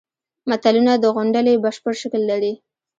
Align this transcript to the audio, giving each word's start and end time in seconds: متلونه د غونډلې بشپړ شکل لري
متلونه 0.49 0.93
د 0.99 1.05
غونډلې 1.15 1.53
بشپړ 1.63 1.93
شکل 2.01 2.21
لري 2.31 2.53